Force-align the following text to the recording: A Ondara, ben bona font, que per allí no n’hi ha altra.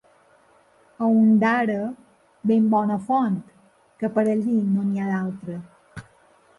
A 1.01 1.03
Ondara, 1.17 1.83
ben 2.49 2.65
bona 2.73 2.97
font, 3.11 3.39
que 4.01 4.13
per 4.19 4.25
allí 4.35 4.59
no 4.75 4.91
n’hi 4.91 5.01
ha 5.07 5.15
altra. 5.23 5.61